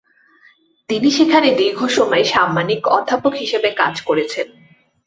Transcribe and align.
তিনি 0.89 1.09
সেখানে 1.11 1.49
দীর্ঘ 1.51 1.79
সময় 1.97 2.23
সাম্মানিক 2.23 2.81
অধ্যাপক 2.87 3.33
হিসাবে 3.35 3.69
কাজ 3.71 3.95
করেছেন। 4.01 4.47